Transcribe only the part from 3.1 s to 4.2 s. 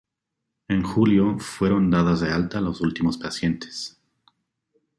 pacientes.